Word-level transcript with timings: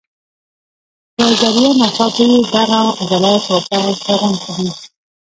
پۀ 1.15 1.23
ذريعه 1.41 1.71
ناڅاپي 1.79 2.23
دغه 2.53 2.81
عضلات 2.99 3.43
واپس 3.49 3.97
راغونډ 4.07 4.37
کړي 4.45 4.67